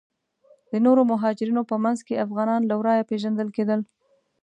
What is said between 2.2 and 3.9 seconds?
افغانان له ورایه پیژندل کیدل.